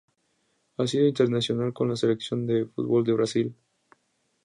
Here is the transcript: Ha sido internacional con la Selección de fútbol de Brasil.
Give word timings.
Ha 0.77 0.87
sido 0.87 1.05
internacional 1.05 1.73
con 1.73 1.87
la 1.87 1.95
Selección 1.95 2.47
de 2.47 2.65
fútbol 2.65 3.03
de 3.03 3.13
Brasil. 3.13 3.55